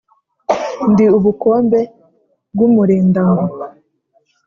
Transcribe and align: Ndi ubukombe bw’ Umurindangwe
Ndi 0.91 1.05
ubukombe 1.17 1.81
bw’ 2.53 2.61
Umurindangwe 2.67 3.49